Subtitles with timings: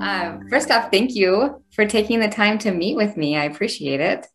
[0.00, 3.36] uh, first off, thank you for taking the time to meet with me.
[3.36, 4.26] I appreciate it.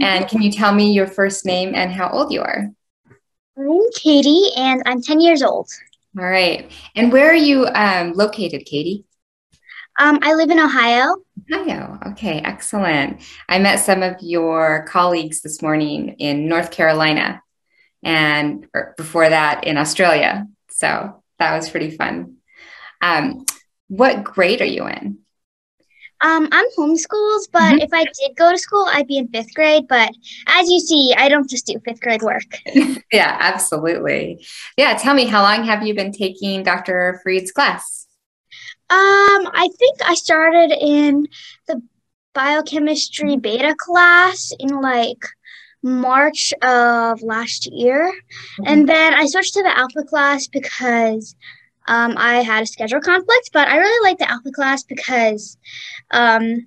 [0.00, 2.66] And can you tell me your first name and how old you are?
[3.56, 5.68] I'm Katie, and I'm 10 years old.
[6.18, 6.70] All right.
[6.94, 9.04] And where are you um, located, Katie?
[9.98, 11.16] Um, I live in Ohio.
[11.52, 11.98] Ohio.
[12.08, 13.20] Okay, excellent.
[13.48, 17.42] I met some of your colleagues this morning in North Carolina
[18.02, 18.66] and
[18.96, 20.46] before that in Australia.
[20.70, 22.36] So that was pretty fun.
[23.00, 23.44] Um,
[23.92, 25.18] what grade are you in?
[26.22, 27.78] Um, I'm homeschooled, but mm-hmm.
[27.80, 29.86] if I did go to school, I'd be in fifth grade.
[29.86, 30.10] But
[30.46, 32.44] as you see, I don't just do fifth grade work.
[33.12, 34.46] yeah, absolutely.
[34.78, 37.20] Yeah, tell me, how long have you been taking Dr.
[37.22, 38.06] Freed's class?
[38.88, 41.26] Um, I think I started in
[41.66, 41.82] the
[42.34, 45.22] biochemistry beta class in like
[45.82, 48.06] March of last year.
[48.06, 48.64] Mm-hmm.
[48.66, 51.34] And then I switched to the alpha class because
[51.86, 55.56] um, I had a schedule conflict, but I really like the alpha class because
[56.10, 56.66] um,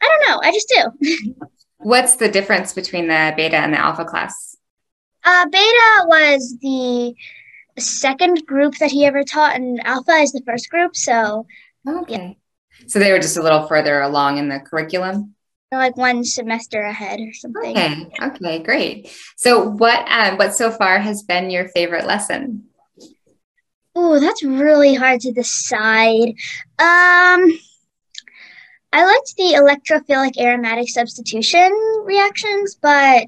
[0.00, 1.36] I don't know, I just do.
[1.78, 4.56] What's the difference between the beta and the alpha class?
[5.24, 7.14] Uh, beta was the
[7.78, 10.96] second group that he ever taught, and alpha is the first group.
[10.96, 11.46] So,
[11.88, 12.12] okay.
[12.12, 12.32] Yeah.
[12.88, 15.34] So they were just a little further along in the curriculum?
[15.78, 17.76] like one semester ahead or something.
[17.76, 18.06] Okay.
[18.22, 19.10] Okay, great.
[19.36, 22.64] So what um what so far has been your favorite lesson?
[23.94, 26.34] Oh, that's really hard to decide.
[26.78, 27.58] Um,
[28.92, 31.70] I liked the electrophilic aromatic substitution
[32.04, 33.26] reactions, but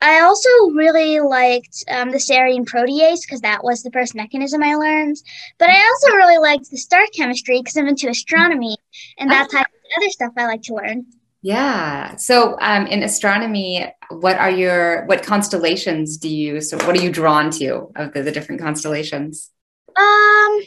[0.00, 4.74] I also really liked um, the serine protease because that was the first mechanism I
[4.74, 5.16] learned.
[5.58, 8.76] But I also really liked the star chemistry because I'm into astronomy,
[9.18, 11.06] and that type of other stuff I like to learn.
[11.40, 12.16] Yeah.
[12.16, 16.60] So, um, in astronomy, what are your what constellations do you?
[16.60, 19.50] So, what are you drawn to of the, the different constellations?
[19.96, 20.62] Um,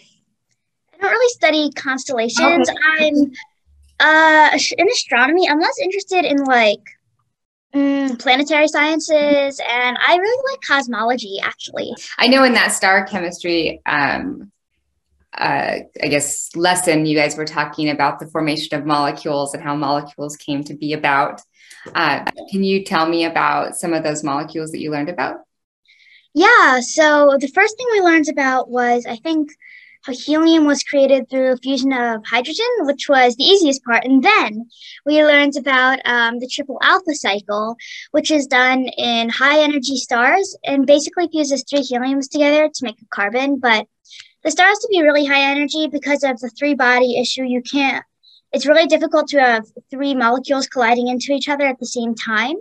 [0.93, 2.69] I don't really study constellations.
[2.69, 2.79] Okay.
[2.99, 3.31] I'm
[3.99, 5.49] uh in astronomy.
[5.49, 6.79] I'm less interested in like
[7.73, 11.39] mm, planetary sciences, and I really like cosmology.
[11.41, 14.51] Actually, I know in that star chemistry, um,
[15.37, 19.75] uh, I guess lesson you guys were talking about the formation of molecules and how
[19.75, 21.41] molecules came to be about.
[21.93, 25.37] Uh, can you tell me about some of those molecules that you learned about?
[26.37, 29.49] Yeah, so the first thing we learned about was, I think,
[30.03, 34.05] how helium was created through fusion of hydrogen, which was the easiest part.
[34.05, 34.69] And then
[35.03, 37.75] we learned about um, the triple alpha cycle,
[38.11, 43.01] which is done in high energy stars and basically fuses three heliums together to make
[43.01, 43.57] a carbon.
[43.57, 43.87] But
[44.43, 47.45] the star has to be really high energy because of the three body issue.
[47.45, 48.05] You can't,
[48.51, 52.57] it's really difficult to have three molecules colliding into each other at the same time.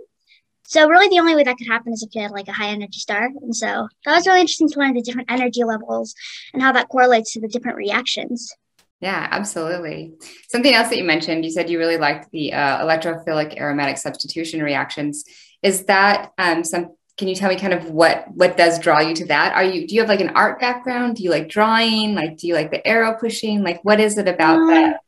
[0.67, 2.67] So really the only way that could happen is if you had like a high
[2.67, 3.29] energy star.
[3.41, 6.13] And so that was really interesting to learn the different energy levels
[6.53, 8.53] and how that correlates to the different reactions.
[8.99, 10.15] Yeah, absolutely.
[10.49, 14.61] Something else that you mentioned, you said you really liked the uh, electrophilic aromatic substitution
[14.61, 15.23] reactions.
[15.63, 16.95] Is that um, some?
[17.15, 19.53] Can you tell me kind of what what does draw you to that?
[19.53, 21.15] Are you do you have like an art background?
[21.15, 22.13] Do you like drawing?
[22.13, 23.63] Like do you like the arrow pushing?
[23.63, 24.99] Like what is it about um, that?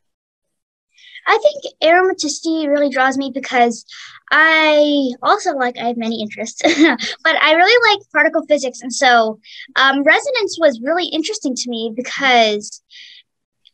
[1.29, 3.85] I think aromaticity really draws me because
[4.31, 6.59] I also like I have many interests,
[7.23, 9.39] but I really like particle physics, and so
[9.75, 12.81] um, resonance was really interesting to me because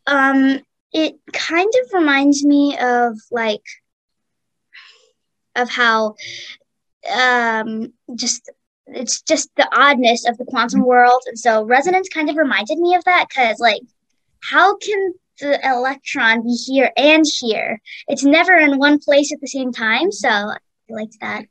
[0.05, 0.59] um,
[0.91, 3.63] it kind of reminds me of like
[5.55, 6.15] of how
[7.17, 8.51] um, just
[8.87, 12.95] it's just the oddness of the quantum world, and so resonance kind of reminded me
[12.95, 13.81] of that because like
[14.43, 17.81] how can the electron be here and here.
[18.07, 20.11] It's never in one place at the same time.
[20.11, 20.57] So I
[20.89, 21.45] liked that.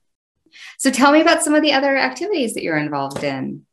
[0.79, 3.67] So tell me about some of the other activities that you're involved in.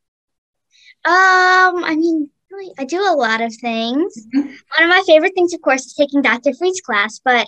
[1.03, 4.13] Um, I mean, really, I do a lot of things.
[4.35, 4.47] Mm-hmm.
[4.47, 6.53] One of my favorite things, of course, is taking Dr.
[6.53, 7.47] Freed's class, but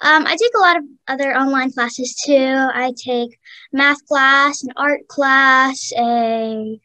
[0.00, 2.32] um, I take a lot of other online classes too.
[2.34, 3.38] I take
[3.72, 6.80] math class, an art class, a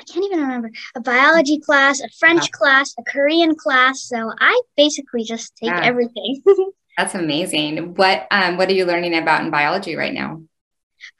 [0.00, 4.02] I can't even remember a biology class, a French class, a Korean class.
[4.02, 6.42] So I basically just take everything.
[6.96, 7.94] That's amazing.
[7.94, 10.42] What um what are you learning about in biology right now?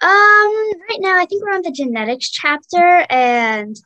[0.02, 0.52] Um,
[0.88, 3.76] right now I think we're on the genetics chapter and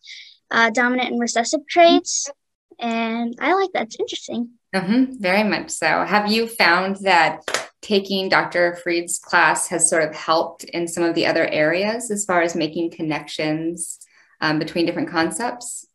[0.50, 2.30] uh, dominant and recessive traits,
[2.78, 3.84] and I like that.
[3.84, 4.50] It's interesting.
[4.74, 6.04] Mm-hmm, very much so.
[6.04, 7.42] Have you found that
[7.80, 8.76] taking Dr.
[8.82, 12.56] Freed's class has sort of helped in some of the other areas as far as
[12.56, 13.98] making connections
[14.44, 15.86] um, between different concepts?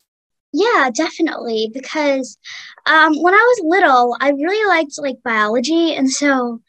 [0.52, 1.70] Yeah, definitely.
[1.72, 2.38] Because
[2.88, 6.62] um, when I was little, I really liked like biology, and so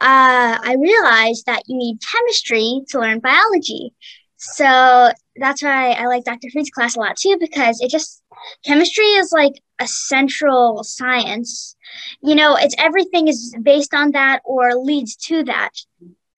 [0.00, 3.92] uh, I realized that you need chemistry to learn biology.
[4.36, 6.48] So that's why I like Dr.
[6.52, 8.22] Freed's class a lot too, because it just
[8.64, 11.74] chemistry is like a central science.
[12.22, 15.70] You know, it's everything is based on that or leads to that.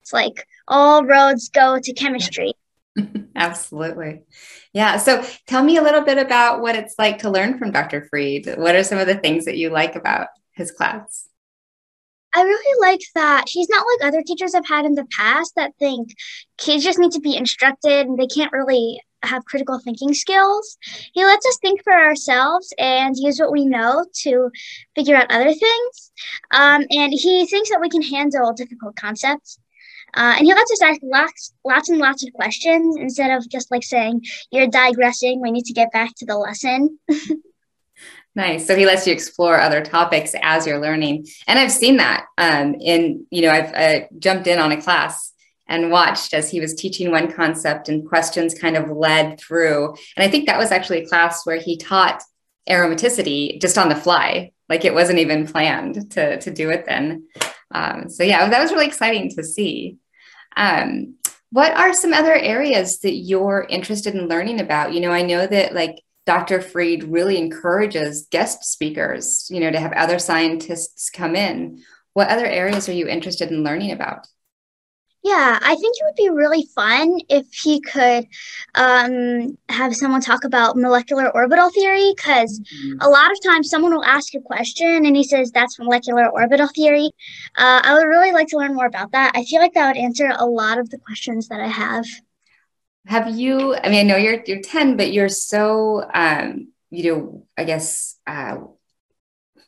[0.00, 2.54] It's like all roads go to chemistry.
[3.36, 4.22] Absolutely.
[4.72, 4.96] Yeah.
[4.96, 8.06] So tell me a little bit about what it's like to learn from Dr.
[8.10, 8.46] Freed.
[8.56, 11.28] What are some of the things that you like about his class?
[12.34, 15.72] I really like that he's not like other teachers I've had in the past that
[15.78, 16.10] think
[16.58, 20.76] kids just need to be instructed and they can't really have critical thinking skills.
[21.12, 24.50] He lets us think for ourselves and use what we know to
[24.94, 26.12] figure out other things.
[26.50, 29.58] Um, and he thinks that we can handle difficult concepts.
[30.14, 33.70] Uh, and he lets us ask lots, lots and lots of questions instead of just
[33.70, 36.98] like saying, You're digressing, we need to get back to the lesson.
[38.38, 38.68] Nice.
[38.68, 41.26] So he lets you explore other topics as you're learning.
[41.48, 45.32] And I've seen that um, in, you know, I've uh, jumped in on a class
[45.66, 49.88] and watched as he was teaching one concept and questions kind of led through.
[50.16, 52.22] And I think that was actually a class where he taught
[52.70, 54.52] aromaticity just on the fly.
[54.68, 57.26] Like it wasn't even planned to, to do it then.
[57.70, 59.98] Um, so yeah, that was really exciting to see.
[60.56, 61.14] Um,
[61.50, 64.92] what are some other areas that you're interested in learning about?
[64.92, 66.60] You know, I know that like Dr.
[66.60, 71.82] Freed really encourages guest speakers, you know, to have other scientists come in.
[72.12, 74.26] What other areas are you interested in learning about?
[75.24, 78.26] Yeah, I think it would be really fun if he could
[78.76, 83.00] um, have someone talk about molecular orbital theory because mm-hmm.
[83.00, 86.68] a lot of times someone will ask a question and he says that's molecular orbital
[86.68, 87.10] theory.
[87.56, 89.32] Uh, I would really like to learn more about that.
[89.34, 92.04] I feel like that would answer a lot of the questions that I have
[93.08, 97.46] have you i mean i know you're you're 10 but you're so um you know
[97.56, 98.56] i guess uh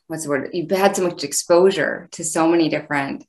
[0.05, 3.25] what's the word you've had so much exposure to so many different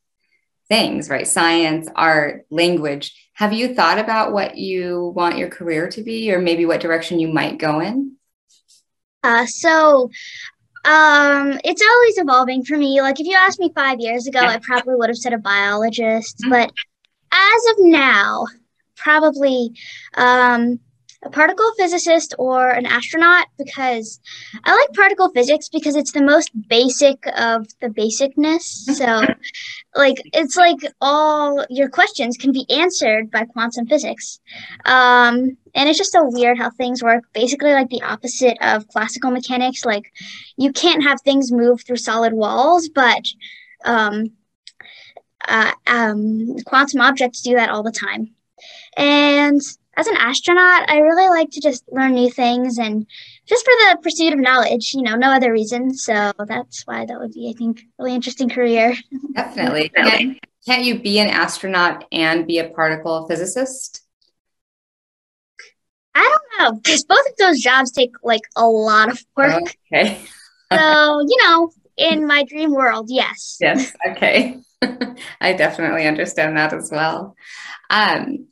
[0.73, 6.03] things right science art language have you thought about what you want your career to
[6.03, 8.17] be or maybe what direction you might go in
[9.23, 10.09] uh so
[10.87, 14.49] um it's always evolving for me like if you asked me five years ago yeah.
[14.49, 16.53] i probably would have said a biologist mm-hmm.
[16.53, 16.73] but
[17.31, 18.47] as of now
[18.97, 19.75] probably
[20.15, 20.79] um,
[21.25, 24.21] a particle physicist or an astronaut because
[24.65, 28.89] I like particle physics because it's the most basic of the basicness.
[29.03, 29.21] So,
[29.97, 34.39] like, it's like all your questions can be answered by quantum physics.
[34.85, 37.25] Um, and it's just so weird how things work.
[37.33, 39.85] Basically, like the opposite of classical mechanics.
[39.85, 40.13] Like,
[40.57, 43.25] you can't have things move through solid walls, but
[43.85, 44.33] um,
[45.49, 48.31] uh, um, quantum objects do that all the time.
[48.97, 49.61] And
[49.97, 53.07] as an astronaut, I really like to just learn new things and
[53.47, 55.95] just for the pursuit of knowledge, you know, no other reason.
[55.95, 58.95] So that's why that would be, I think, really interesting career.
[59.35, 59.91] Definitely.
[59.91, 64.03] Can't, can't you be an astronaut and be a particle physicist?
[66.15, 69.63] I don't know because both of those jobs take like a lot of work.
[69.93, 70.21] Okay.
[70.73, 73.59] so, you know, in my dream world, yes.
[73.61, 73.93] Yes.
[74.11, 74.59] Okay.
[75.41, 77.37] I definitely understand that as well.
[77.91, 78.47] Um,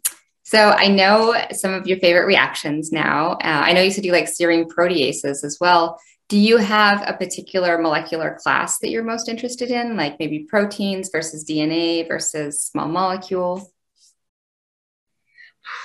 [0.51, 3.35] so I know some of your favorite reactions now.
[3.35, 6.01] Uh, I know you said you like serine proteases as well.
[6.29, 11.09] Do you have a particular molecular class that you're most interested in, like maybe proteins
[11.13, 13.71] versus DNA versus small molecule?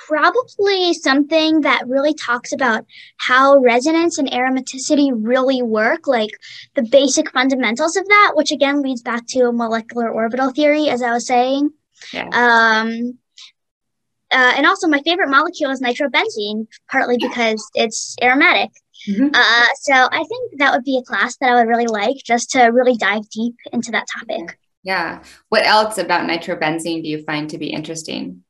[0.08, 2.86] Probably something that really talks about
[3.18, 6.30] how resonance and aromaticity really work, like
[6.74, 11.12] the basic fundamentals of that, which again leads back to molecular orbital theory, as I
[11.12, 11.70] was saying.
[12.12, 12.30] Yeah.
[12.32, 13.18] Um,
[14.32, 18.70] uh, and also, my favorite molecule is nitrobenzene, partly because it's aromatic.
[19.08, 19.28] Mm-hmm.
[19.32, 22.50] Uh, so I think that would be a class that I would really like just
[22.50, 24.58] to really dive deep into that topic.
[24.82, 25.22] Yeah.
[25.48, 28.42] What else about nitrobenzene do you find to be interesting?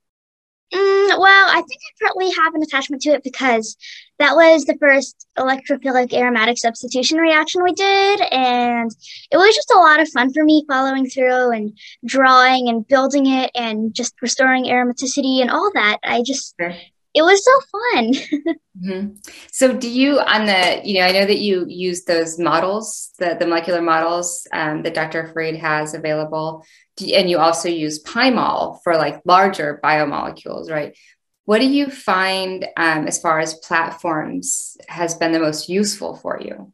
[0.74, 3.76] Mm, well, I think I probably have an attachment to it because
[4.18, 8.20] that was the first electrophilic aromatic substitution reaction we did.
[8.32, 8.90] And
[9.30, 13.26] it was just a lot of fun for me following through and drawing and building
[13.26, 15.98] it and just restoring aromaticity and all that.
[16.02, 16.74] I just, sure.
[17.16, 18.12] It was so fun.
[18.78, 19.14] mm-hmm.
[19.50, 23.36] So, do you, on the, you know, I know that you use those models, the,
[23.40, 25.32] the molecular models um, that Dr.
[25.32, 26.64] Freed has available
[27.00, 30.96] and you also use Pymol for like larger biomolecules, right?
[31.44, 36.40] What do you find um, as far as platforms has been the most useful for
[36.40, 36.72] you?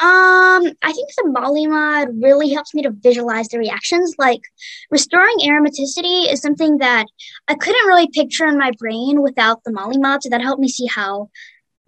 [0.00, 4.14] Um, I think the Molymod really helps me to visualize the reactions.
[4.16, 4.42] Like
[4.90, 7.06] restoring aromaticity is something that
[7.48, 10.22] I couldn't really picture in my brain without the Molymod.
[10.22, 11.30] So that helped me see how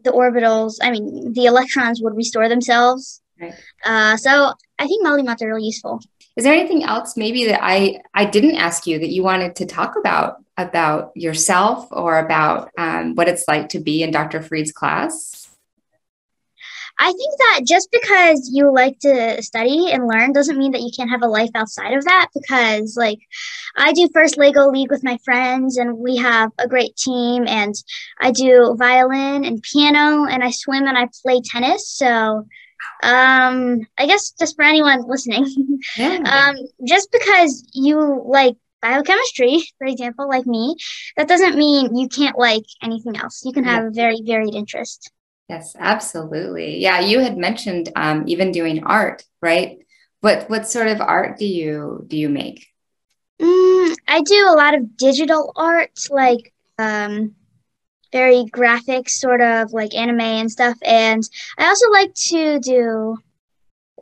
[0.02, 3.22] the orbitals, I mean, the electrons would restore themselves.
[3.40, 3.54] Right.
[3.84, 6.00] Uh, so I think Molymods are really useful.
[6.36, 9.66] Is there anything else maybe that I I didn't ask you that you wanted to
[9.66, 14.42] talk about about yourself or about um, what it's like to be in Dr.
[14.42, 15.49] Freed's class?
[17.02, 20.90] I think that just because you like to study and learn doesn't mean that you
[20.94, 22.28] can't have a life outside of that.
[22.34, 23.20] Because, like,
[23.74, 27.48] I do first Lego League with my friends, and we have a great team.
[27.48, 27.74] And
[28.20, 31.88] I do violin and piano, and I swim and I play tennis.
[31.88, 32.46] So,
[33.02, 35.46] um, I guess just for anyone listening,
[35.96, 36.18] yeah.
[36.50, 40.76] um, just because you like biochemistry, for example, like me,
[41.16, 43.40] that doesn't mean you can't like anything else.
[43.42, 43.88] You can have yeah.
[43.88, 45.10] a very varied interest.
[45.50, 46.78] Yes, absolutely.
[46.78, 49.78] Yeah, you had mentioned um, even doing art, right?
[50.20, 52.68] What what sort of art do you do you make?
[53.42, 57.34] Mm, I do a lot of digital art, like um,
[58.12, 60.78] very graphic, sort of like anime and stuff.
[60.82, 61.28] And
[61.58, 63.18] I also like to do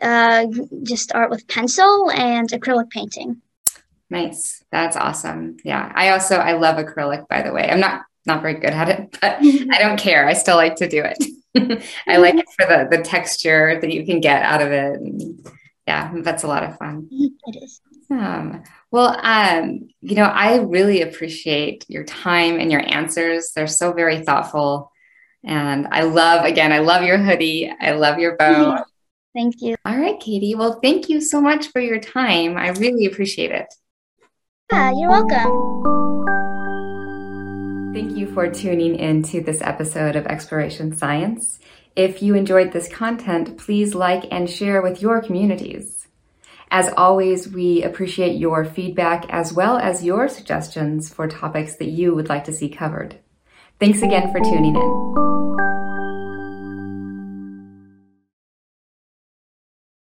[0.02, 0.48] uh,
[0.82, 3.40] just art with pencil and acrylic painting.
[4.10, 4.62] Nice.
[4.70, 5.56] That's awesome.
[5.64, 5.90] Yeah.
[5.94, 7.70] I also I love acrylic by the way.
[7.70, 10.28] I'm not not very good at it, but I don't care.
[10.28, 11.16] I still like to do it.
[12.06, 15.00] I like it for the the texture that you can get out of it.
[15.86, 17.08] Yeah, that's a lot of fun.
[17.10, 17.80] It is.
[18.10, 23.52] Um, well, um, you know, I really appreciate your time and your answers.
[23.54, 24.90] They're so very thoughtful.
[25.44, 27.72] And I love, again, I love your hoodie.
[27.80, 28.84] I love your bow.
[29.34, 29.76] Thank you.
[29.84, 30.54] All right, Katie.
[30.54, 32.56] Well, thank you so much for your time.
[32.56, 33.72] I really appreciate it.
[34.72, 35.97] Yeah, you're welcome.
[37.98, 41.58] Thank you for tuning in to this episode of Exploration Science.
[41.96, 46.06] If you enjoyed this content, please like and share with your communities.
[46.70, 52.14] As always, we appreciate your feedback as well as your suggestions for topics that you
[52.14, 53.16] would like to see covered.
[53.80, 55.17] Thanks again for tuning in.